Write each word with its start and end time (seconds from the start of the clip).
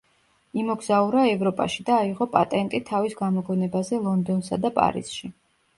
იმოგზაურა 0.61 1.25
ევროპაში 1.33 1.85
და 1.91 1.99
აიღო 2.07 2.29
პატენტი 2.33 2.81
თავის 2.91 3.17
გამოგონებაზე 3.23 4.05
ლონდონსა 4.09 4.63
და 4.67 4.79
პარიზში. 4.81 5.37